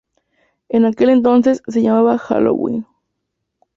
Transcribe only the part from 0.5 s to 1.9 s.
En aquel entonces, se